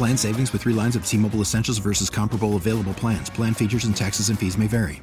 Plan 0.00 0.16
savings 0.16 0.50
with 0.54 0.62
three 0.62 0.72
lines 0.72 0.96
of 0.96 1.04
T 1.04 1.18
Mobile 1.18 1.40
Essentials 1.42 1.76
versus 1.76 2.08
comparable 2.08 2.56
available 2.56 2.94
plans. 2.94 3.28
Plan 3.28 3.52
features 3.52 3.84
and 3.84 3.94
taxes 3.94 4.30
and 4.30 4.38
fees 4.38 4.56
may 4.56 4.66
vary. 4.66 5.02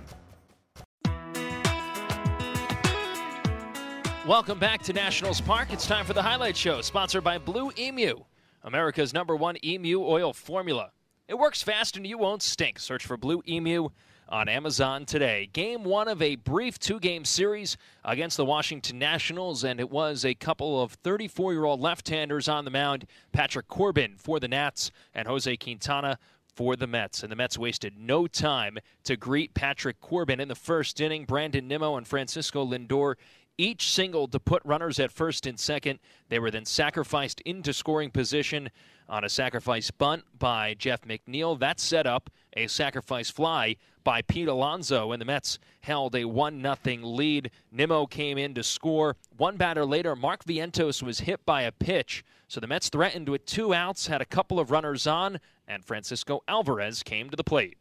Welcome 4.27 4.57
back 4.57 4.81
to 4.81 4.94
Nationals 4.94 5.39
Park. 5.39 5.67
It's 5.72 5.85
time 5.85 6.03
for 6.03 6.13
the 6.13 6.23
Highlight 6.23 6.57
Show, 6.57 6.81
sponsored 6.81 7.23
by 7.23 7.38
Blue 7.38 7.72
Emu, 7.77 8.16
America's 8.63 9.13
number 9.13 9.35
one 9.35 9.55
emu 9.63 10.02
oil 10.02 10.33
formula. 10.33 10.89
It 11.27 11.35
works 11.35 11.61
fast 11.61 11.95
and 11.95 12.07
you 12.07 12.17
won't 12.17 12.41
stink. 12.41 12.79
Search 12.79 13.05
for 13.05 13.17
Blue 13.17 13.44
Emu 13.47 13.89
on 14.30 14.50
Amazon 14.50 15.06
today. 15.06 15.50
Game 15.53 15.83
one 15.83 16.08
of 16.08 16.22
a 16.22 16.36
brief 16.36 16.80
two 16.80 17.00
game 17.00 17.25
series 17.25 17.78
against 18.03 18.38
the 18.38 18.45
Washington 18.45 19.00
Nationals, 19.00 19.64
and 19.64 19.80
it 19.80 19.89
was 19.89 20.25
a 20.25 20.34
couple 20.34 20.81
of 20.81 20.94
34 20.94 21.53
year 21.53 21.66
old 21.66 21.80
left 21.80 22.09
handers 22.09 22.47
on 22.47 22.66
the 22.66 22.72
mound 22.72 23.06
Patrick 23.31 23.67
Corbin 23.67 24.16
for 24.17 24.39
the 24.39 24.47
Nats 24.47 24.92
and 25.14 25.28
Jose 25.28 25.56
Quintana 25.58 26.19
for 26.58 26.75
the 26.75 26.88
Mets. 26.88 27.22
And 27.22 27.31
the 27.31 27.36
Mets 27.36 27.58
wasted 27.58 27.97
no 27.97 28.28
time 28.28 28.80
to 29.03 29.16
greet 29.16 29.53
Patrick 29.53 30.00
Corbin 30.02 30.39
in 30.39 30.47
the 30.47 30.56
first 30.56 31.00
inning. 31.00 31.25
Brandon 31.25 31.67
Nimmo 31.67 31.95
and 31.95 32.08
Francisco 32.08 32.66
Lindor 32.66 33.16
each 33.58 33.91
singled 33.91 34.31
to 34.31 34.39
put 34.39 34.61
runners 34.66 35.00
at 35.00 35.11
first 35.11 35.45
and 35.45 35.59
second. 35.59 36.00
They 36.30 36.39
were 36.39 36.52
then 36.52 36.66
sacrificed 36.66 37.41
into 37.41 37.73
scoring 37.73 38.11
position 38.11 38.69
on 39.09 39.23
a 39.23 39.30
sacrifice 39.30 39.89
bunt 39.91 40.23
by 40.38 40.73
Jeff 40.75 41.02
McNeil. 41.02 41.59
That 41.59 41.80
set 41.80 42.05
up 42.05 42.30
a 42.55 42.67
sacrifice 42.67 43.30
fly 43.30 43.78
by 44.03 44.22
Pete 44.22 44.47
Alonso, 44.47 45.11
and 45.11 45.22
the 45.22 45.25
Mets 45.25 45.59
held 45.81 46.16
a 46.16 46.25
1 46.25 46.61
0 46.61 46.97
lead. 47.03 47.52
Nimmo 47.72 48.05
came 48.05 48.38
in 48.38 48.53
to 48.53 48.63
score. 48.63 49.16
One 49.35 49.58
batter 49.58 49.85
later, 49.85 50.16
Mark 50.16 50.44
Vientos 50.45 51.03
was 51.03 51.22
hit 51.22 51.45
by 51.45 51.63
a 51.63 51.72
pitch, 51.72 52.23
so 52.47 52.59
the 52.59 52.67
Mets 52.67 52.89
threatened 52.89 53.30
with 53.30 53.45
two 53.45 53.73
outs, 53.73 54.08
had 54.08 54.22
a 54.22 54.25
couple 54.25 54.59
of 54.59 54.72
runners 54.72 55.08
on, 55.08 55.39
and 55.67 55.83
Francisco 55.83 56.41
Alvarez 56.47 57.03
came 57.03 57.30
to 57.30 57.35
the 57.35 57.44
plate. 57.44 57.78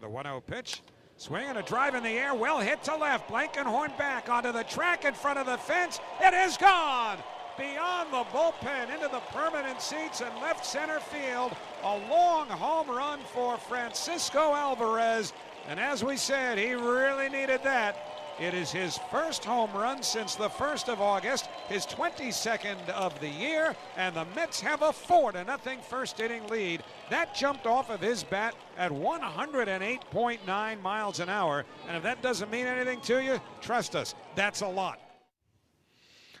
The 0.00 0.08
1 0.08 0.24
0 0.24 0.40
pitch. 0.40 0.82
Swing 1.16 1.46
and 1.48 1.58
a 1.58 1.62
drive 1.62 1.94
in 1.94 2.02
the 2.02 2.10
air, 2.10 2.34
well 2.34 2.58
hit 2.58 2.82
to 2.84 2.96
left. 2.96 3.28
Blankenhorn 3.28 3.96
back 3.96 4.28
onto 4.28 4.52
the 4.52 4.64
track 4.64 5.04
in 5.04 5.14
front 5.14 5.38
of 5.38 5.46
the 5.46 5.58
fence. 5.58 6.00
It 6.20 6.34
is 6.34 6.56
gone! 6.56 7.18
beyond 7.56 8.12
the 8.12 8.24
bullpen 8.36 8.92
into 8.92 9.08
the 9.08 9.20
permanent 9.30 9.80
seats 9.80 10.20
and 10.20 10.34
left 10.40 10.64
center 10.66 11.00
field. 11.00 11.54
A 11.82 11.98
long 12.10 12.48
home 12.48 12.88
run 12.88 13.20
for 13.32 13.56
Francisco 13.56 14.52
Alvarez. 14.54 15.32
And 15.68 15.78
as 15.78 16.04
we 16.04 16.16
said, 16.16 16.58
he 16.58 16.74
really 16.74 17.28
needed 17.28 17.60
that. 17.64 18.13
It 18.40 18.52
is 18.52 18.72
his 18.72 18.98
first 19.12 19.44
home 19.44 19.72
run 19.72 20.02
since 20.02 20.34
the 20.34 20.48
1st 20.48 20.88
of 20.88 21.00
August, 21.00 21.48
his 21.68 21.86
22nd 21.86 22.88
of 22.88 23.18
the 23.20 23.28
year, 23.28 23.76
and 23.96 24.16
the 24.16 24.26
Mets 24.34 24.60
have 24.60 24.82
a 24.82 24.92
4 24.92 25.32
to 25.32 25.44
nothing 25.44 25.80
first 25.80 26.18
inning 26.18 26.44
lead. 26.48 26.82
That 27.10 27.34
jumped 27.34 27.66
off 27.66 27.90
of 27.90 28.00
his 28.00 28.24
bat 28.24 28.56
at 28.76 28.90
108.9 28.90 30.82
miles 30.82 31.20
an 31.20 31.28
hour. 31.28 31.64
And 31.86 31.96
if 31.96 32.02
that 32.02 32.22
doesn't 32.22 32.50
mean 32.50 32.66
anything 32.66 33.00
to 33.02 33.22
you, 33.22 33.40
trust 33.60 33.94
us, 33.94 34.16
that's 34.34 34.62
a 34.62 34.68
lot. 34.68 34.98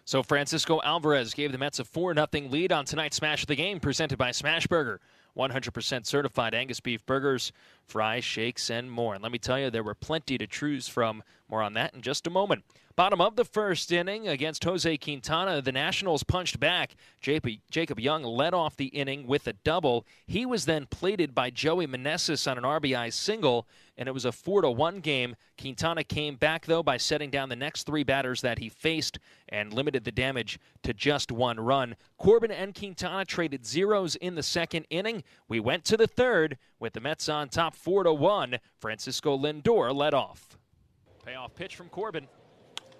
So 0.04 0.22
Francisco 0.22 0.82
Alvarez 0.84 1.32
gave 1.32 1.52
the 1.52 1.58
Mets 1.58 1.78
a 1.78 1.84
4 1.84 2.14
0 2.14 2.48
lead 2.50 2.72
on 2.72 2.84
tonight's 2.84 3.16
Smash 3.16 3.42
of 3.42 3.48
the 3.48 3.56
Game, 3.56 3.80
presented 3.80 4.18
by 4.18 4.30
Smashburger. 4.30 4.98
100% 5.36 6.06
certified 6.06 6.54
Angus 6.54 6.80
beef 6.80 7.04
burgers, 7.06 7.52
fries, 7.86 8.24
shakes, 8.24 8.70
and 8.70 8.90
more. 8.90 9.14
And 9.14 9.22
let 9.22 9.32
me 9.32 9.38
tell 9.38 9.58
you, 9.58 9.70
there 9.70 9.82
were 9.82 9.94
plenty 9.94 10.38
to 10.38 10.46
choose 10.46 10.88
from. 10.88 11.22
More 11.48 11.62
on 11.62 11.74
that 11.74 11.94
in 11.94 12.02
just 12.02 12.26
a 12.26 12.30
moment. 12.30 12.64
Bottom 12.96 13.20
of 13.20 13.34
the 13.34 13.44
first 13.44 13.90
inning 13.90 14.28
against 14.28 14.62
Jose 14.62 14.96
Quintana, 14.98 15.60
the 15.60 15.72
Nationals 15.72 16.22
punched 16.22 16.60
back. 16.60 16.94
Jacob 17.20 17.98
Young 17.98 18.22
led 18.22 18.54
off 18.54 18.76
the 18.76 18.86
inning 18.86 19.26
with 19.26 19.48
a 19.48 19.52
double. 19.52 20.06
He 20.28 20.46
was 20.46 20.64
then 20.64 20.86
plated 20.86 21.34
by 21.34 21.50
Joey 21.50 21.88
Meneses 21.88 22.48
on 22.48 22.56
an 22.56 22.62
RBI 22.62 23.12
single, 23.12 23.66
and 23.98 24.08
it 24.08 24.12
was 24.12 24.24
a 24.24 24.30
4 24.30 24.62
to 24.62 24.70
1 24.70 25.00
game. 25.00 25.34
Quintana 25.60 26.04
came 26.04 26.36
back, 26.36 26.66
though, 26.66 26.84
by 26.84 26.96
setting 26.96 27.30
down 27.30 27.48
the 27.48 27.56
next 27.56 27.82
three 27.82 28.04
batters 28.04 28.42
that 28.42 28.60
he 28.60 28.68
faced 28.68 29.18
and 29.48 29.72
limited 29.72 30.04
the 30.04 30.12
damage 30.12 30.60
to 30.84 30.94
just 30.94 31.32
one 31.32 31.58
run. 31.58 31.96
Corbin 32.16 32.52
and 32.52 32.76
Quintana 32.76 33.24
traded 33.24 33.66
zeros 33.66 34.14
in 34.14 34.36
the 34.36 34.42
second 34.42 34.86
inning. 34.88 35.24
We 35.48 35.58
went 35.58 35.84
to 35.86 35.96
the 35.96 36.06
third 36.06 36.58
with 36.78 36.92
the 36.92 37.00
Mets 37.00 37.28
on 37.28 37.48
top 37.48 37.73
4 37.74 38.04
to 38.04 38.12
1. 38.12 38.58
Francisco 38.78 39.36
Lindor 39.36 39.94
led 39.94 40.14
off. 40.14 40.56
Payoff 41.24 41.54
pitch 41.54 41.76
from 41.76 41.88
Corbin. 41.88 42.26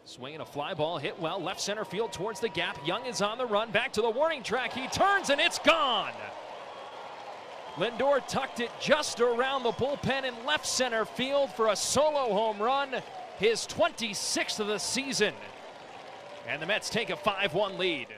Swinging 0.07 0.41
a 0.41 0.47
fly 0.47 0.75
ball, 0.75 0.99
hit 0.99 1.19
well, 1.19 1.41
left 1.41 1.61
center 1.61 1.85
field 1.85 2.13
towards 2.13 2.39
the 2.39 2.49
gap. 2.49 2.79
Young 2.87 3.07
is 3.07 3.23
on 3.23 3.39
the 3.39 3.47
run, 3.47 3.71
back 3.71 3.93
to 3.95 4.03
the 4.03 4.11
warning 4.11 4.43
track. 4.43 4.73
He 4.73 4.87
turns 4.89 5.31
and 5.31 5.41
it's 5.41 5.59
gone. 5.59 6.13
Lindor 7.77 8.27
tucked 8.29 8.61
it 8.61 8.71
just 8.81 9.21
around 9.21 9.63
the 9.63 9.73
bullpen 9.73 10.25
in 10.25 10.35
left 10.47 10.67
center 10.67 11.05
field 11.05 11.51
for 11.55 11.69
a 11.69 11.77
solo 11.77 12.33
home 12.33 12.61
run, 12.61 13.03
his 13.39 13.67
26th 13.67 14.61
of 14.61 14.67
the 14.67 14.79
season. 14.79 15.35
And 16.47 16.61
the 16.61 16.67
Mets 16.67 16.91
take 16.91 17.11
a 17.11 17.17
5 17.17 17.55
1 17.55 17.79
lead. 17.79 18.09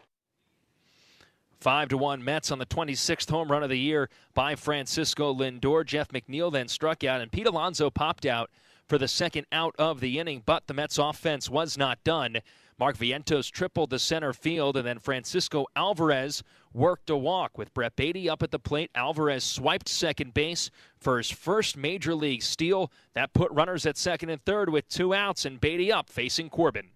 5 1.61 1.89
to 1.89 1.97
1 1.97 2.25
Mets 2.25 2.51
on 2.51 2.59
the 2.59 2.67
26th 2.67 3.31
home 3.31 3.51
run 3.51 3.63
of 3.63 3.71
the 3.71 3.79
year 3.79 4.09
by 4.35 4.55
Francisco 4.55 5.35
Lindor. 5.35 5.85
Jeff 5.85 6.09
McNeil 6.09 6.53
then 6.53 6.69
struck 6.69 7.03
out, 7.05 7.21
and 7.21 7.33
Pete 7.33 7.47
Alonso 7.47 7.91
popped 7.91 8.27
out 8.27 8.51
for 8.87 8.99
the 8.99 9.09
second 9.09 9.47
out 9.51 9.75
of 9.79 10.01
the 10.01 10.19
inning, 10.19 10.43
but 10.45 10.67
the 10.67 10.75
Mets 10.75 10.99
offense 10.99 11.51
was 11.51 11.77
not 11.77 12.03
done. 12.05 12.39
Mark 12.79 12.99
Vientos 12.99 13.51
tripled 13.51 13.89
the 13.89 13.99
center 13.99 14.35
field, 14.35 14.77
and 14.77 14.87
then 14.87 14.99
Francisco 14.99 15.65
Alvarez 15.75 16.43
worked 16.75 17.09
a 17.09 17.17
walk 17.17 17.57
with 17.57 17.73
Brett 17.73 17.97
Baty 17.97 18.29
up 18.29 18.43
at 18.43 18.51
the 18.51 18.59
plate. 18.59 18.91
Alvarez 18.95 19.45
swiped 19.45 19.89
second 19.89 20.35
base 20.35 20.71
for 20.99 21.17
his 21.17 21.31
first 21.31 21.77
major 21.77 22.15
league 22.15 22.43
steal. 22.43 22.93
That 23.15 23.33
put 23.33 23.51
runners 23.51 23.87
at 23.87 23.97
second 23.97 24.29
and 24.29 24.45
third 24.45 24.69
with 24.69 24.89
two 24.89 25.15
outs, 25.15 25.47
and 25.47 25.59
Baty 25.59 25.91
up 25.91 26.11
facing 26.11 26.51
Corbin. 26.51 26.91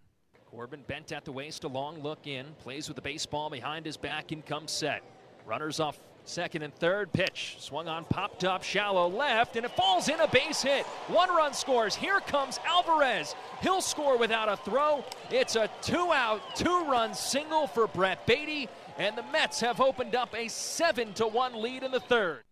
Corbin 0.50 0.82
bent 0.86 1.12
at 1.12 1.24
the 1.24 1.32
waist, 1.32 1.64
a 1.64 1.68
long 1.68 2.02
look 2.02 2.26
in, 2.26 2.46
plays 2.58 2.88
with 2.88 2.96
the 2.96 3.02
baseball 3.02 3.50
behind 3.50 3.86
his 3.86 3.96
back 3.96 4.32
and 4.32 4.44
comes 4.44 4.72
set. 4.72 5.02
Runners 5.46 5.80
off 5.80 6.00
Second 6.24 6.62
and 6.62 6.74
third 6.74 7.12
pitch 7.12 7.56
swung 7.58 7.88
on, 7.88 8.04
popped 8.04 8.44
up, 8.44 8.62
shallow 8.62 9.08
left, 9.08 9.56
and 9.56 9.64
it 9.64 9.72
falls 9.72 10.08
in 10.08 10.20
a 10.20 10.28
base 10.28 10.62
hit. 10.62 10.86
One 11.08 11.28
run 11.30 11.54
scores. 11.54 11.96
Here 11.96 12.20
comes 12.20 12.60
Alvarez. 12.64 13.34
He'll 13.62 13.80
score 13.80 14.16
without 14.18 14.48
a 14.48 14.56
throw. 14.56 15.04
It's 15.30 15.56
a 15.56 15.68
two 15.82 16.12
out, 16.12 16.54
two 16.54 16.84
run 16.84 17.14
single 17.14 17.66
for 17.66 17.86
Brett 17.86 18.26
Baty, 18.26 18.68
and 18.98 19.16
the 19.16 19.24
Mets 19.32 19.60
have 19.60 19.80
opened 19.80 20.14
up 20.14 20.34
a 20.34 20.46
7 20.48 21.14
to 21.14 21.26
1 21.26 21.60
lead 21.60 21.82
in 21.82 21.90
the 21.90 22.00
third. 22.00 22.42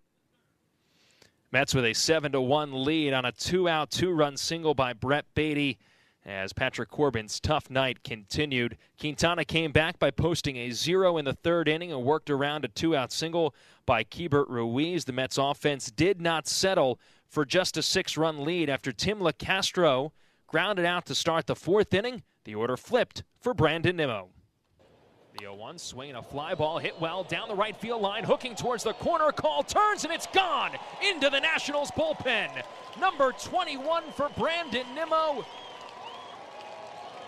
Mets 1.52 1.74
with 1.74 1.84
a 1.84 1.94
7 1.94 2.32
to 2.32 2.40
1 2.40 2.84
lead 2.84 3.12
on 3.12 3.24
a 3.26 3.32
two 3.32 3.68
out, 3.68 3.90
two 3.90 4.10
run 4.10 4.36
single 4.36 4.74
by 4.74 4.92
Brett 4.92 5.24
Baty 5.34 5.78
as 6.28 6.52
Patrick 6.52 6.90
Corbin's 6.90 7.40
tough 7.40 7.70
night 7.70 8.04
continued. 8.04 8.76
Quintana 9.00 9.46
came 9.46 9.72
back 9.72 9.98
by 9.98 10.10
posting 10.10 10.56
a 10.58 10.70
zero 10.70 11.16
in 11.16 11.24
the 11.24 11.32
third 11.32 11.68
inning 11.68 11.90
and 11.90 12.04
worked 12.04 12.28
around 12.28 12.66
a 12.66 12.68
two 12.68 12.94
out 12.94 13.10
single 13.10 13.54
by 13.86 14.04
Keibert 14.04 14.48
Ruiz. 14.48 15.06
The 15.06 15.12
Mets 15.12 15.38
offense 15.38 15.90
did 15.90 16.20
not 16.20 16.46
settle 16.46 17.00
for 17.26 17.46
just 17.46 17.78
a 17.78 17.82
six 17.82 18.18
run 18.18 18.44
lead 18.44 18.68
after 18.68 18.92
Tim 18.92 19.20
Locastro 19.20 20.12
grounded 20.46 20.84
out 20.84 21.06
to 21.06 21.14
start 21.14 21.46
the 21.46 21.56
fourth 21.56 21.94
inning. 21.94 22.22
The 22.44 22.54
order 22.54 22.76
flipped 22.76 23.24
for 23.40 23.54
Brandon 23.54 23.96
Nimmo. 23.96 24.28
The 25.32 25.44
0 25.44 25.54
1 25.54 25.78
swinging 25.78 26.16
a 26.16 26.22
fly 26.22 26.54
ball, 26.54 26.78
hit 26.78 27.00
well 27.00 27.24
down 27.24 27.48
the 27.48 27.54
right 27.54 27.76
field 27.76 28.02
line, 28.02 28.24
hooking 28.24 28.54
towards 28.54 28.84
the 28.84 28.92
corner. 28.94 29.32
Call 29.32 29.62
turns 29.62 30.04
and 30.04 30.12
it's 30.12 30.26
gone 30.26 30.72
into 31.02 31.30
the 31.30 31.40
Nationals 31.40 31.90
bullpen. 31.92 32.50
Number 33.00 33.32
21 33.32 34.02
for 34.14 34.28
Brandon 34.36 34.84
Nimmo. 34.94 35.46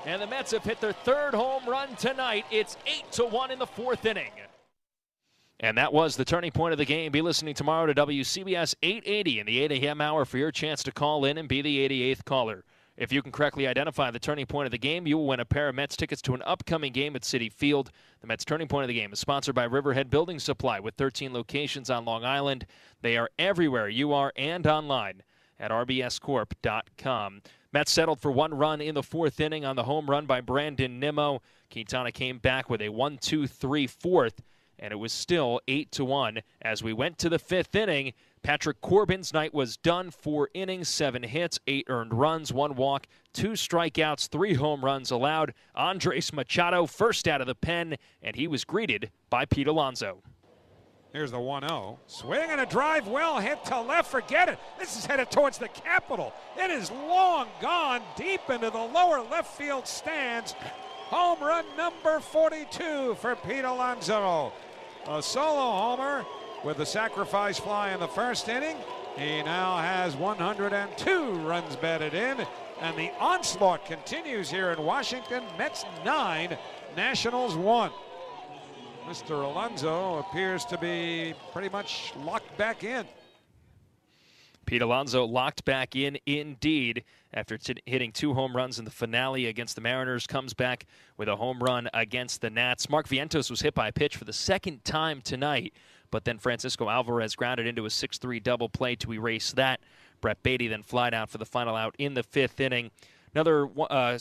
And 0.07 0.23
the 0.23 0.27
Mets 0.27 0.53
have 0.53 0.65
hit 0.65 0.81
their 0.81 0.93
third 0.93 1.35
home 1.35 1.67
run 1.67 1.95
tonight. 1.97 2.47
It's 2.51 2.77
8 2.87 3.13
to 3.13 3.25
1 3.27 3.51
in 3.51 3.59
the 3.59 3.67
fourth 3.67 4.07
inning. 4.07 4.33
And 5.63 5.77
that 5.77 5.93
was 5.93 6.17
the 6.17 6.25
turning 6.25 6.53
point 6.53 6.73
of 6.73 6.79
the 6.79 6.87
game. 6.87 7.13
Be 7.13 7.21
listening 7.21 7.55
tomorrow 7.55 7.87
to 7.87 7.95
WCBS 7.95 8.75
880 8.83 9.41
in 9.41 9.47
the 9.47 9.61
8 9.61 9.73
a.m. 9.73 10.01
hour 10.01 10.25
for 10.25 10.39
your 10.39 10.51
chance 10.51 10.83
to 10.85 10.93
call 10.93 11.27
in 11.27 11.37
and 11.37 11.49
be 11.49 11.61
the 11.61 11.87
88th 11.87 12.25
caller. 12.25 12.65
If 12.97 13.13
you 13.13 13.23
can 13.23 13.31
correctly 13.31 13.67
identify 13.67 14.11
the 14.11 14.19
turning 14.19 14.47
point 14.47 14.67
of 14.67 14.73
the 14.73 14.79
game, 14.79 15.07
you 15.07 15.19
will 15.19 15.27
win 15.27 15.41
a 15.41 15.45
pair 15.45 15.69
of 15.69 15.75
Mets 15.75 15.97
tickets 15.97 16.23
to 16.23 16.35
an 16.35 16.43
upcoming 16.43 16.93
game 16.93 17.15
at 17.15 17.23
Citi 17.23 17.53
Field. 17.53 17.91
The 18.23 18.27
Mets 18.27 18.45
turning 18.45 18.69
point 18.69 18.85
of 18.85 18.89
the 18.89 18.95
game 18.95 19.13
is 19.13 19.19
sponsored 19.19 19.55
by 19.55 19.65
Riverhead 19.65 20.11
Building 20.11 20.39
Supply 20.39 20.81
with 20.81 20.95
13 20.95 21.33
locations 21.33 21.91
on 21.91 22.07
Long 22.07 22.25
Island. 22.25 22.67
They 23.03 23.19
are 23.19 23.31
everywhere 23.39 23.89
you 23.89 24.13
are 24.15 24.33
and 24.37 24.67
online 24.67 25.23
at 25.59 25.71
rbscorp.com. 25.71 27.43
Mets 27.73 27.93
settled 27.93 28.21
for 28.21 28.33
one 28.33 28.55
run 28.55 28.81
in 28.81 28.95
the 28.95 29.03
fourth 29.03 29.39
inning 29.41 29.65
on 29.65 29.77
the 29.77 29.85
home 29.85 30.11
run 30.11 30.27
by 30.27 30.41
Brandon 30.41 30.99
Nimmo. 30.99 31.41
Quintana 31.73 32.11
came 32.11 32.39
back 32.39 32.69
with 32.69 32.83
a 32.83 32.89
1 32.89 33.19
2 33.19 33.47
3 33.47 33.87
fourth 33.87 34.43
and 34.81 34.93
it 34.93 34.97
was 34.97 35.13
still 35.13 35.61
8 35.69 35.93
to 35.93 36.05
1 36.05 36.41
as 36.63 36.83
we 36.83 36.93
went 36.93 37.19
to 37.19 37.29
the 37.29 37.39
5th 37.39 37.75
inning. 37.75 38.15
Patrick 38.43 38.81
Corbin's 38.81 39.33
night 39.33 39.53
was 39.53 39.77
done. 39.77 40.11
Four 40.11 40.49
innings, 40.55 40.89
seven 40.89 41.23
hits, 41.23 41.61
eight 41.67 41.85
earned 41.89 42.15
runs, 42.15 42.53
one 42.53 42.75
walk, 42.75 43.07
two 43.35 43.51
strikeouts, 43.51 44.29
three 44.29 44.55
home 44.55 44.83
runs 44.83 45.11
allowed. 45.11 45.53
Andres 45.75 46.33
Machado 46.33 46.87
first 46.87 47.29
out 47.29 47.43
of 47.43 47.47
the 47.47 47.55
pen, 47.55 47.97
and 48.23 48.35
he 48.35 48.49
was 48.49 48.65
greeted 48.65 49.11
by 49.29 49.45
Pete 49.45 49.69
Alonso. 49.69 50.23
Here's 51.13 51.33
the 51.33 51.41
1 51.41 51.67
0. 51.67 51.99
Swing 52.07 52.51
and 52.51 52.61
a 52.61 52.67
drive 52.67 53.09
well 53.09 53.41
hit 53.41 53.65
to 53.65 53.81
left. 53.81 54.11
Forget 54.11 54.49
it. 54.49 54.59
This 54.79 54.97
is 54.97 55.05
headed 55.05 55.31
towards 55.31 55.59
the 55.59 55.69
Capitol. 55.69 56.33
It 56.57 56.71
is 56.71 56.91
long 56.91 57.49
gone 57.61 58.03
deep 58.17 58.49
into 58.49 58.71
the 58.71 58.79
lower 58.79 59.21
left 59.21 59.57
field 59.57 59.89
stands. 59.89 60.53
Home 61.09 61.41
run 61.41 61.65
number 61.77 62.21
42 62.21 63.17
for 63.21 63.35
Pete 63.35 63.65
Alonso. 63.65 64.53
A 65.09 65.21
solo 65.21 65.73
homer 65.73 66.25
with 66.65 66.77
the 66.77 66.87
sacrifice 66.87 67.59
fly 67.59 67.91
in 67.91 67.99
the 67.99 68.09
first 68.09 68.49
inning. 68.49 68.77
He 69.17 69.43
now 69.43 69.79
has 69.79 70.15
102 70.15 71.33
runs 71.41 71.75
batted 71.75 72.15
in, 72.15 72.47
and 72.81 72.97
the 72.97 73.11
onslaught 73.19 73.85
continues 73.85 74.49
here 74.49 74.71
in 74.71 74.81
Washington. 74.85 75.43
Mets 75.59 75.85
9, 76.05 76.57
Nationals 76.97 77.57
1. 77.57 77.91
Mr. 79.07 79.45
Alonso 79.45 80.19
appears 80.19 80.65
to 80.67 80.79
be 80.79 81.35
pretty 81.53 81.69
much 81.69 82.13
locked 82.17 82.57
back 82.57 82.85
in. 82.85 83.07
Pete 84.67 84.83
Alonso 84.83 85.25
locked 85.25 85.65
back 85.65 85.97
in 85.97 86.17
indeed 86.27 87.03
after 87.35 87.59
t- 87.59 87.75
hitting 87.87 88.13
two 88.13 88.35
home 88.35 88.55
runs 88.55 88.79
in 88.79 88.85
the 88.85 88.91
finale 88.91 89.47
against 89.47 89.75
the 89.75 89.81
Mariners. 89.81 90.27
Comes 90.27 90.55
back 90.55 90.87
with 91.17 91.29
a 91.29 91.35
home 91.35 91.59
run 91.59 91.89
against 91.93 92.41
the 92.41 92.51
Nats. 92.51 92.89
Mark 92.89 93.09
Vientos 93.09 93.51
was 93.51 93.63
hit 93.63 93.75
by 93.75 93.89
a 93.89 93.93
pitch 93.93 94.17
for 94.17 94.25
the 94.25 94.33
second 94.33 94.85
time 94.85 95.21
tonight, 95.23 95.73
but 96.13 96.25
then 96.25 96.39
Francisco 96.39 96.89
Alvarez 96.89 97.35
grounded 97.35 97.67
into 97.67 97.85
a 97.85 97.91
6 97.91 98.19
3 98.19 98.39
double 98.39 98.69
play 98.69 98.95
to 98.97 99.13
erase 99.13 99.53
that. 99.53 99.81
Brett 100.21 100.43
Baty 100.43 100.69
then 100.69 100.83
flied 100.83 101.15
out 101.15 101.31
for 101.31 101.39
the 101.39 101.47
final 101.47 101.75
out 101.75 101.97
in 101.99 102.15
the 102.15 102.23
fifth 102.23 102.61
inning. 102.61 102.93
Another 103.35 103.69
uh, 103.91 104.19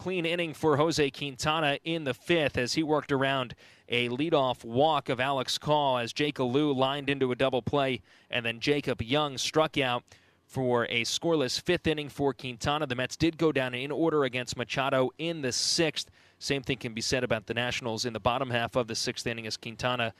clean 0.00 0.24
inning 0.24 0.54
for 0.54 0.78
Jose 0.78 1.10
Quintana 1.10 1.78
in 1.84 2.04
the 2.04 2.14
fifth 2.14 2.56
as 2.56 2.72
he 2.72 2.82
worked 2.82 3.12
around 3.12 3.54
a 3.90 4.08
leadoff 4.08 4.64
walk 4.64 5.10
of 5.10 5.20
Alex 5.20 5.58
Call 5.58 5.98
as 5.98 6.14
Jake 6.14 6.40
Alu 6.40 6.72
lined 6.72 7.10
into 7.10 7.30
a 7.32 7.36
double 7.36 7.60
play, 7.60 8.00
and 8.30 8.46
then 8.46 8.60
Jacob 8.60 9.02
Young 9.02 9.36
struck 9.36 9.76
out 9.76 10.02
for 10.46 10.86
a 10.86 11.02
scoreless 11.02 11.60
fifth 11.60 11.86
inning 11.86 12.08
for 12.08 12.32
Quintana. 12.32 12.86
The 12.86 12.94
Mets 12.94 13.14
did 13.14 13.36
go 13.36 13.52
down 13.52 13.74
in 13.74 13.90
order 13.90 14.24
against 14.24 14.56
Machado 14.56 15.10
in 15.18 15.42
the 15.42 15.52
sixth. 15.52 16.10
Same 16.38 16.62
thing 16.62 16.78
can 16.78 16.94
be 16.94 17.02
said 17.02 17.22
about 17.22 17.44
the 17.44 17.52
Nationals 17.52 18.06
in 18.06 18.14
the 18.14 18.20
bottom 18.20 18.48
half 18.48 18.76
of 18.76 18.86
the 18.86 18.94
sixth 18.94 19.26
inning 19.26 19.46
as 19.46 19.58
Quintana 19.58 20.14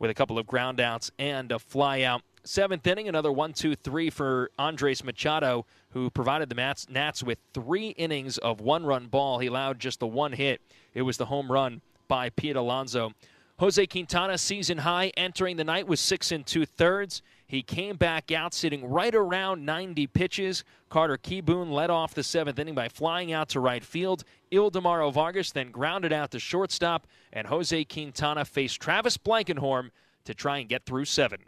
with 0.00 0.10
a 0.10 0.14
couple 0.14 0.40
of 0.40 0.46
groundouts 0.46 1.12
and 1.20 1.52
a 1.52 1.60
flyout. 1.60 2.22
Seventh 2.42 2.86
inning, 2.86 3.08
another 3.08 3.30
one, 3.30 3.52
two, 3.52 3.76
three 3.76 4.08
for 4.08 4.50
Andres 4.58 5.04
Machado, 5.04 5.66
who 5.90 6.08
provided 6.08 6.48
the 6.48 6.54
Nats, 6.54 6.88
Nats 6.88 7.22
with 7.22 7.38
three 7.52 7.88
innings 7.90 8.38
of 8.38 8.60
one 8.60 8.86
run 8.86 9.08
ball. 9.08 9.38
He 9.38 9.48
allowed 9.48 9.78
just 9.78 10.00
the 10.00 10.06
one 10.06 10.32
hit. 10.32 10.60
It 10.94 11.02
was 11.02 11.18
the 11.18 11.26
home 11.26 11.52
run 11.52 11.82
by 12.08 12.30
Pete 12.30 12.56
Alonso. 12.56 13.12
Jose 13.58 13.86
Quintana, 13.88 14.38
season 14.38 14.78
high, 14.78 15.12
entering 15.18 15.58
the 15.58 15.64
night 15.64 15.86
with 15.86 15.98
six 15.98 16.32
and 16.32 16.46
two 16.46 16.64
thirds. 16.64 17.20
He 17.46 17.62
came 17.62 17.96
back 17.96 18.32
out 18.32 18.54
sitting 18.54 18.88
right 18.88 19.14
around 19.14 19.66
90 19.66 20.06
pitches. 20.06 20.64
Carter 20.88 21.18
Kieboom 21.18 21.70
led 21.70 21.90
off 21.90 22.14
the 22.14 22.22
seventh 22.22 22.58
inning 22.58 22.74
by 22.74 22.88
flying 22.88 23.32
out 23.32 23.50
to 23.50 23.60
right 23.60 23.84
field. 23.84 24.24
Ildemaro 24.50 25.12
Vargas 25.12 25.52
then 25.52 25.70
grounded 25.70 26.10
out 26.10 26.30
to 26.30 26.38
shortstop, 26.38 27.06
and 27.34 27.48
Jose 27.48 27.84
Quintana 27.84 28.46
faced 28.46 28.80
Travis 28.80 29.18
Blankenhorn 29.18 29.90
to 30.24 30.32
try 30.32 30.56
and 30.56 30.68
get 30.68 30.86
through 30.86 31.04
seven. 31.04 31.40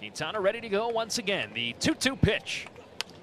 Quintana 0.00 0.40
ready 0.40 0.62
to 0.62 0.68
go 0.70 0.88
once 0.88 1.18
again. 1.18 1.50
The 1.52 1.74
2 1.74 1.94
2 1.94 2.16
pitch. 2.16 2.66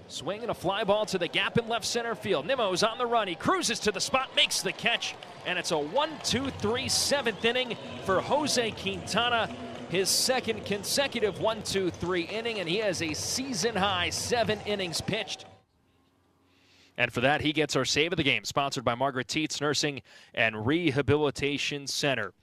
Swing 0.09 0.43
and 0.43 0.51
a 0.51 0.53
fly 0.53 0.83
ball 0.83 1.07
to 1.07 1.17
the 1.17 1.27
gap 1.27 1.57
in 1.57 1.67
left 1.67 1.85
center 1.85 2.13
field. 2.13 2.45
Nimmo's 2.45 2.83
on 2.83 2.99
the 2.99 3.05
run. 3.07 3.27
He 3.27 3.33
cruises 3.33 3.79
to 3.79 3.91
the 3.91 3.99
spot, 3.99 4.29
makes 4.35 4.61
the 4.61 4.71
catch, 4.71 5.15
and 5.47 5.57
it's 5.57 5.71
a 5.71 5.77
1 5.77 6.09
2 6.23 6.51
3 6.51 6.87
seventh 6.87 7.43
inning 7.43 7.75
for 8.05 8.21
Jose 8.21 8.69
Quintana 8.73 9.49
his 9.89 10.07
second 10.07 10.65
consecutive 10.65 11.39
1 11.39 11.63
2 11.63 11.89
3 11.89 12.21
inning, 12.21 12.59
and 12.59 12.69
he 12.69 12.77
has 12.77 13.01
a 13.01 13.15
season 13.15 13.75
high 13.75 14.11
seven 14.11 14.59
innings 14.67 15.01
pitched. 15.01 15.45
And 16.95 17.11
for 17.11 17.21
that, 17.21 17.41
he 17.41 17.53
gets 17.53 17.75
our 17.75 17.85
save 17.85 18.13
of 18.13 18.17
the 18.17 18.23
game, 18.23 18.43
sponsored 18.43 18.85
by 18.85 18.93
Margaret 18.93 19.25
Tietz 19.25 19.59
Nursing 19.59 20.03
and 20.35 20.67
Rehabilitation 20.67 21.87
Center. 21.87 22.33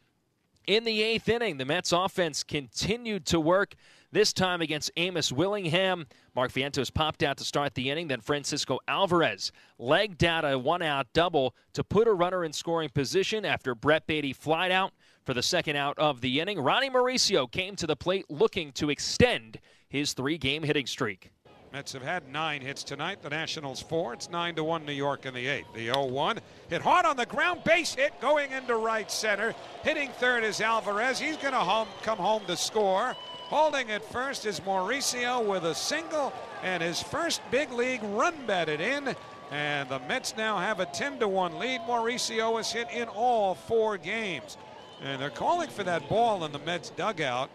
In 0.66 0.84
the 0.84 1.02
eighth 1.02 1.28
inning, 1.28 1.58
the 1.58 1.66
Mets 1.66 1.92
offense 1.92 2.42
continued 2.42 3.26
to 3.26 3.38
work, 3.38 3.74
this 4.14 4.32
time 4.32 4.62
against 4.62 4.92
Amos 4.96 5.32
Willingham. 5.32 6.06
Mark 6.36 6.52
Vientos 6.52 6.94
popped 6.94 7.22
out 7.22 7.36
to 7.36 7.44
start 7.44 7.74
the 7.74 7.90
inning, 7.90 8.08
then 8.08 8.20
Francisco 8.20 8.78
Alvarez 8.86 9.52
legged 9.78 10.24
out 10.24 10.44
a 10.44 10.56
one 10.56 10.82
out 10.82 11.08
double 11.12 11.54
to 11.74 11.82
put 11.82 12.06
a 12.06 12.12
runner 12.12 12.44
in 12.44 12.52
scoring 12.52 12.88
position 12.88 13.44
after 13.44 13.74
Brett 13.74 14.06
Baty 14.06 14.32
flied 14.32 14.70
out 14.70 14.92
for 15.24 15.34
the 15.34 15.42
second 15.42 15.76
out 15.76 15.98
of 15.98 16.20
the 16.20 16.40
inning. 16.40 16.60
Ronnie 16.60 16.90
Mauricio 16.90 17.50
came 17.50 17.74
to 17.76 17.86
the 17.86 17.96
plate 17.96 18.24
looking 18.30 18.70
to 18.72 18.88
extend 18.88 19.58
his 19.88 20.12
three 20.12 20.38
game 20.38 20.62
hitting 20.62 20.86
streak. 20.86 21.30
Mets 21.72 21.92
have 21.92 22.02
had 22.02 22.28
nine 22.28 22.60
hits 22.60 22.84
tonight. 22.84 23.20
The 23.20 23.30
Nationals 23.30 23.82
four. 23.82 24.12
It's 24.12 24.30
nine 24.30 24.54
to 24.54 24.62
one 24.62 24.86
New 24.86 24.92
York 24.92 25.26
in 25.26 25.34
the 25.34 25.44
eighth. 25.44 25.66
The 25.74 25.88
0-1 25.88 26.38
hit 26.68 26.82
hard 26.82 27.04
on 27.04 27.16
the 27.16 27.26
ground, 27.26 27.64
base 27.64 27.96
hit 27.96 28.20
going 28.20 28.52
into 28.52 28.76
right 28.76 29.10
center. 29.10 29.56
Hitting 29.82 30.10
third 30.20 30.44
is 30.44 30.60
Alvarez. 30.60 31.18
He's 31.18 31.36
going 31.36 31.52
to 31.52 31.86
come 32.02 32.18
home 32.18 32.44
to 32.46 32.56
score. 32.56 33.16
Holding 33.48 33.90
at 33.90 34.04
first 34.04 34.46
is 34.46 34.60
Mauricio 34.60 35.44
with 35.44 35.64
a 35.64 35.74
single 35.74 36.32
and 36.62 36.82
his 36.82 37.02
first 37.02 37.42
big 37.50 37.70
league 37.72 38.02
run 38.02 38.34
batted 38.46 38.80
in. 38.80 39.14
And 39.50 39.88
the 39.88 39.98
Mets 40.00 40.34
now 40.36 40.58
have 40.58 40.80
a 40.80 40.86
10 40.86 41.18
to 41.18 41.28
1 41.28 41.58
lead. 41.58 41.82
Mauricio 41.82 42.56
has 42.56 42.72
hit 42.72 42.90
in 42.90 43.06
all 43.08 43.54
four 43.54 43.98
games. 43.98 44.56
And 45.02 45.20
they're 45.20 45.28
calling 45.28 45.68
for 45.68 45.84
that 45.84 46.08
ball 46.08 46.44
in 46.44 46.52
the 46.52 46.58
Mets 46.60 46.90
dugout 46.90 47.50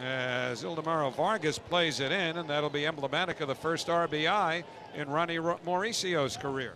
as 0.00 0.64
Ildemaro 0.64 1.14
Vargas 1.14 1.58
plays 1.58 2.00
it 2.00 2.10
in, 2.10 2.38
and 2.38 2.48
that'll 2.48 2.70
be 2.70 2.86
emblematic 2.86 3.40
of 3.40 3.48
the 3.48 3.54
first 3.54 3.86
RBI 3.86 4.64
in 4.94 5.08
Ronnie 5.08 5.36
Mauricio's 5.36 6.36
career. 6.36 6.74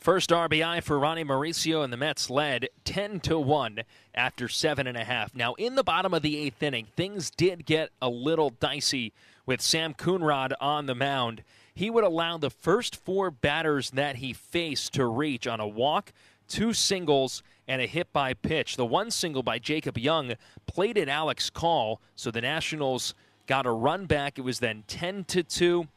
First 0.00 0.30
RBI 0.30 0.82
for 0.82 0.98
Ronnie 0.98 1.26
Mauricio, 1.26 1.84
and 1.84 1.92
the 1.92 1.98
Mets 1.98 2.30
led 2.30 2.70
10 2.84 3.20
to 3.20 3.38
1 3.38 3.80
after 4.14 4.48
seven 4.48 4.86
and 4.86 4.96
a 4.96 5.04
half. 5.04 5.34
Now, 5.34 5.52
in 5.54 5.74
the 5.74 5.84
bottom 5.84 6.14
of 6.14 6.22
the 6.22 6.38
eighth 6.38 6.62
inning, 6.62 6.86
things 6.96 7.30
did 7.30 7.66
get 7.66 7.90
a 8.00 8.08
little 8.08 8.48
dicey 8.48 9.12
with 9.44 9.60
Sam 9.60 9.92
Coonrod 9.92 10.54
on 10.58 10.86
the 10.86 10.94
mound. 10.94 11.42
He 11.74 11.90
would 11.90 12.02
allow 12.02 12.38
the 12.38 12.48
first 12.48 12.96
four 12.96 13.30
batters 13.30 13.90
that 13.90 14.16
he 14.16 14.32
faced 14.32 14.94
to 14.94 15.04
reach 15.04 15.46
on 15.46 15.60
a 15.60 15.68
walk, 15.68 16.14
two 16.48 16.72
singles, 16.72 17.42
and 17.68 17.82
a 17.82 17.86
hit 17.86 18.10
by 18.10 18.32
pitch. 18.32 18.76
The 18.76 18.86
one 18.86 19.10
single 19.10 19.42
by 19.42 19.58
Jacob 19.58 19.98
Young 19.98 20.32
played 20.66 20.96
at 20.96 21.10
Alex 21.10 21.50
Call, 21.50 22.00
so 22.16 22.30
the 22.30 22.40
Nationals 22.40 23.12
got 23.46 23.66
a 23.66 23.70
run 23.70 24.06
back. 24.06 24.38
It 24.38 24.42
was 24.42 24.60
then 24.60 24.84
10 24.86 25.24
to 25.24 25.42
2. 25.42 25.88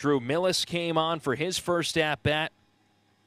Drew 0.00 0.18
Millas 0.18 0.64
came 0.64 0.96
on 0.96 1.20
for 1.20 1.34
his 1.34 1.58
first 1.58 1.98
at 1.98 2.22
bat. 2.22 2.52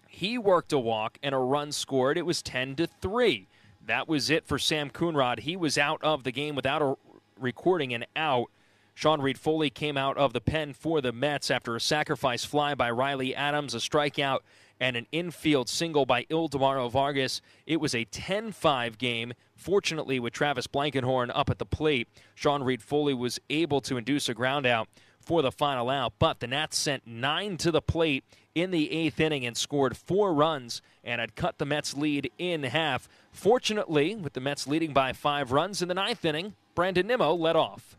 He 0.07 0.39
worked 0.39 0.73
a 0.73 0.79
walk 0.79 1.19
and 1.21 1.35
a 1.35 1.37
run 1.37 1.71
scored. 1.71 2.17
It 2.17 2.25
was 2.25 2.41
10 2.41 2.75
to 2.77 2.87
3. 2.87 3.47
That 3.85 4.07
was 4.07 4.31
it 4.31 4.47
for 4.47 4.57
Sam 4.57 4.89
Coonrod. 4.89 5.41
He 5.41 5.55
was 5.55 5.77
out 5.77 6.01
of 6.01 6.23
the 6.23 6.31
game 6.31 6.55
without 6.55 6.81
a 6.81 6.95
recording 7.39 7.93
an 7.93 8.05
out. 8.15 8.47
Sean 8.95 9.21
Reid-Foley 9.21 9.69
came 9.69 9.97
out 9.97 10.17
of 10.17 10.33
the 10.33 10.41
pen 10.41 10.73
for 10.73 10.99
the 10.99 11.11
Mets 11.11 11.51
after 11.51 11.75
a 11.75 11.79
sacrifice 11.79 12.43
fly 12.43 12.73
by 12.73 12.89
Riley 12.89 13.35
Adams, 13.35 13.75
a 13.75 13.77
strikeout, 13.77 14.39
and 14.79 14.95
an 14.95 15.05
infield 15.11 15.69
single 15.69 16.07
by 16.07 16.23
Ildemaro 16.23 16.89
Vargas. 16.89 17.39
It 17.67 17.79
was 17.79 17.93
a 17.93 18.05
10 18.05 18.51
5 18.51 18.97
game. 18.97 19.33
Fortunately, 19.55 20.19
with 20.19 20.33
Travis 20.33 20.65
Blankenhorn 20.65 21.31
up 21.35 21.51
at 21.51 21.59
the 21.59 21.67
plate, 21.67 22.07
Sean 22.33 22.63
Reid-Foley 22.63 23.13
was 23.13 23.39
able 23.51 23.79
to 23.81 23.97
induce 23.97 24.27
a 24.27 24.33
ground 24.33 24.65
out 24.65 24.87
for 25.23 25.41
the 25.41 25.51
final 25.51 25.89
out. 25.89 26.13
But 26.19 26.39
the 26.39 26.47
Nats 26.47 26.77
sent 26.77 27.07
nine 27.07 27.57
to 27.57 27.71
the 27.71 27.81
plate 27.81 28.23
in 28.55 28.71
the 28.71 28.91
eighth 28.91 29.19
inning 29.19 29.45
and 29.45 29.57
scored 29.57 29.97
four 29.97 30.33
runs 30.33 30.81
and 31.03 31.19
had 31.19 31.35
cut 31.35 31.57
the 31.57 31.65
Mets' 31.65 31.95
lead 31.95 32.31
in 32.37 32.63
half. 32.63 33.07
Fortunately, 33.31 34.15
with 34.15 34.33
the 34.33 34.41
Mets 34.41 34.67
leading 34.67 34.93
by 34.93 35.13
five 35.13 35.51
runs 35.51 35.81
in 35.81 35.87
the 35.87 35.93
ninth 35.93 36.23
inning, 36.23 36.53
Brandon 36.75 37.07
Nimmo 37.07 37.33
led 37.33 37.55
off. 37.55 37.97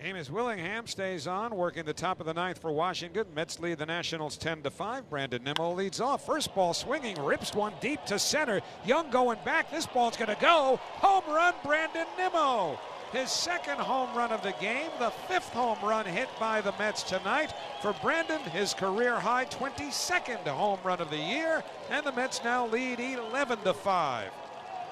Amos 0.00 0.28
Willingham 0.28 0.86
stays 0.86 1.26
on, 1.26 1.54
working 1.54 1.84
the 1.84 1.92
top 1.92 2.20
of 2.20 2.26
the 2.26 2.34
ninth 2.34 2.58
for 2.58 2.70
Washington. 2.70 3.24
Mets 3.34 3.58
lead 3.58 3.78
the 3.78 3.86
Nationals 3.86 4.36
10 4.36 4.62
to 4.62 4.70
5. 4.70 5.08
Brandon 5.08 5.42
Nimmo 5.42 5.72
leads 5.72 6.00
off. 6.00 6.26
First 6.26 6.54
ball 6.54 6.74
swinging, 6.74 7.16
rips 7.22 7.54
one 7.54 7.72
deep 7.80 8.04
to 8.06 8.18
center. 8.18 8.60
Young 8.84 9.08
going 9.10 9.38
back. 9.46 9.70
This 9.70 9.86
ball's 9.86 10.16
going 10.16 10.34
to 10.34 10.40
go. 10.42 10.78
Home 10.82 11.24
run, 11.34 11.54
Brandon 11.64 12.06
Nimmo. 12.18 12.78
His 13.14 13.30
second 13.30 13.78
home 13.78 14.12
run 14.16 14.32
of 14.32 14.42
the 14.42 14.54
game, 14.60 14.90
the 14.98 15.10
fifth 15.28 15.52
home 15.52 15.78
run 15.84 16.04
hit 16.04 16.28
by 16.40 16.60
the 16.60 16.74
Mets 16.80 17.04
tonight. 17.04 17.54
For 17.80 17.92
Brandon, 18.02 18.40
his 18.40 18.74
career 18.74 19.14
high 19.20 19.44
22nd 19.44 20.44
home 20.48 20.80
run 20.82 21.00
of 21.00 21.10
the 21.10 21.16
year, 21.16 21.62
and 21.90 22.04
the 22.04 22.10
Mets 22.10 22.42
now 22.42 22.66
lead 22.66 22.98
11 22.98 23.60
to 23.60 23.72
5. 23.72 24.32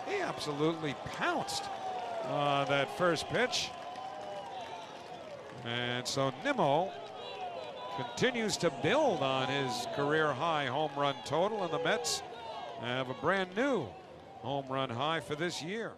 He 0.06 0.20
absolutely 0.20 0.94
pounced 1.16 1.64
on 2.26 2.68
that 2.68 2.96
first 2.96 3.28
pitch. 3.28 3.70
And 5.64 6.06
so 6.06 6.32
Nimmo 6.44 6.92
continues 7.96 8.56
to 8.58 8.70
build 8.84 9.20
on 9.20 9.48
his 9.48 9.88
career 9.96 10.32
high 10.32 10.66
home 10.66 10.92
run 10.96 11.16
total, 11.24 11.64
and 11.64 11.72
the 11.72 11.82
Mets 11.82 12.22
have 12.82 13.10
a 13.10 13.14
brand 13.14 13.56
new 13.56 13.88
home 14.42 14.68
run 14.68 14.90
high 14.90 15.18
for 15.18 15.34
this 15.34 15.60
year. 15.60 15.90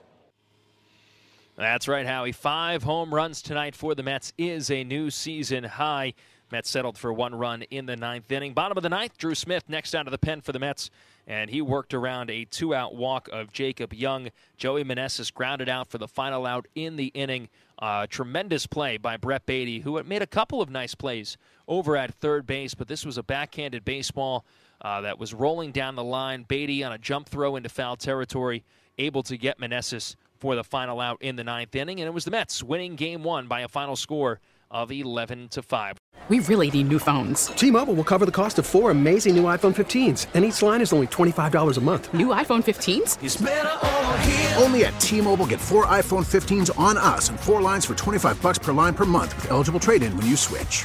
That's 1.57 1.87
right, 1.87 2.05
Howie. 2.05 2.33
Five 2.33 2.83
home 2.83 3.15
runs 3.15 3.41
tonight 3.41 3.77
for 3.77 3.95
the 3.95 4.03
Mets 4.03 4.33
is 4.37 4.73
a 4.73 4.83
new 4.83 5.09
season 5.09 5.63
high. 5.63 6.15
Mets 6.51 6.69
settled 6.69 6.99
for 6.99 7.13
one 7.13 7.33
run 7.37 7.63
in 7.63 7.87
the 7.87 7.95
ninth 7.95 8.31
inning. 8.33 8.55
Bottom 8.55 8.77
of 8.77 8.83
the 8.83 8.89
ninth, 8.89 9.17
Drew 9.17 9.37
Smith 9.37 9.69
next 9.69 9.95
out 9.95 10.09
of 10.09 10.11
the 10.11 10.19
pen 10.19 10.41
for 10.41 10.51
the 10.51 10.59
Mets, 10.59 10.91
and 11.29 11.51
he 11.51 11.63
worked 11.63 11.95
around 11.95 12.29
a 12.29 12.45
two 12.45 12.75
out 12.75 12.97
walk 12.97 13.29
of 13.33 13.53
Jacob 13.53 13.95
Young. 13.95 14.31
Joey 14.57 14.83
Meneses 14.83 15.33
grounded 15.33 15.69
out 15.69 15.87
for 15.87 15.99
the 15.99 16.09
final 16.09 16.45
out 16.45 16.67
in 16.75 16.97
the 16.97 17.13
inning. 17.15 17.49
Uh, 17.79 18.09
tremendous 18.09 18.67
play 18.67 18.97
by 18.97 19.17
Brett 19.17 19.47
Baty, 19.47 19.81
who 19.81 19.97
had 19.97 20.09
made 20.09 20.23
a 20.23 20.27
couple 20.27 20.61
of 20.61 20.71
nice 20.71 20.97
plays 20.97 21.37
over 21.69 21.97
at 21.97 22.13
third 22.15 22.47
base, 22.47 22.75
but 22.75 22.89
this 22.89 23.07
was 23.07 23.17
a 23.17 23.23
backhanded 23.23 23.85
baseball 23.85 24.45
uh, 24.81 25.01
that 25.03 25.21
was 25.21 25.33
rolling 25.33 25.71
down 25.71 25.95
the 25.95 26.05
line. 26.05 26.45
Baty 26.49 26.83
on 26.83 26.91
a 26.91 26.99
jump 26.99 27.29
throw 27.29 27.55
into 27.55 27.69
foul 27.69 27.97
territory, 27.97 28.65
able 28.99 29.23
to 29.23 29.37
get 29.37 29.61
Meneses 29.61 30.17
for 30.45 30.55
the 30.55 30.63
final 30.63 31.01
out 31.01 31.17
in 31.23 31.37
the 31.37 31.43
ninth 31.43 31.75
inning, 31.75 32.01
and 32.01 32.07
it 32.07 32.13
was 32.13 32.27
the 32.27 32.31
Mets 32.31 32.63
winning 32.63 32.97
game 32.97 33.23
one 33.23 33.47
by 33.47 33.61
a 33.61 33.69
final 33.69 33.97
score 33.97 34.41
of 34.71 34.93
11 34.93 35.49
to 35.49 35.63
5. 35.63 35.97
We 36.29 36.41
really 36.41 36.71
need 36.71 36.89
new 36.89 36.99
phones. 36.99 37.47
T-Mobile 37.47 37.95
will 37.95 38.05
cover 38.05 38.27
the 38.27 38.31
cost 38.31 38.59
of 38.59 38.67
four 38.67 38.91
amazing 38.91 39.35
new 39.35 39.45
iPhone 39.45 39.75
15s, 39.75 40.27
and 40.35 40.45
each 40.45 40.61
line 40.61 40.83
is 40.83 40.93
only 40.93 41.07
$25 41.07 41.79
a 41.79 41.81
month. 41.81 42.13
New 42.13 42.27
iPhone 42.27 42.63
15s? 42.63 44.63
Only 44.63 44.85
at 44.85 45.01
T-Mobile 45.01 45.47
get 45.47 45.61
four 45.61 45.87
iPhone 45.87 46.27
15s 46.27 46.79
on 46.79 46.99
us 46.99 47.31
and 47.31 47.41
four 47.41 47.63
lines 47.63 47.87
for 47.87 47.95
25 47.95 48.43
bucks 48.43 48.59
per 48.59 48.75
line 48.75 48.93
per 48.93 49.07
month 49.07 49.35
with 49.37 49.51
eligible 49.51 49.81
trade-in 49.81 50.15
when 50.15 50.27
you 50.27 50.37
switch. 50.37 50.85